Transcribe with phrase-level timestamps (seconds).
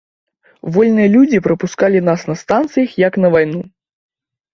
[0.77, 3.61] Вольныя людзі прапускалі нас на станцыях як на вайну.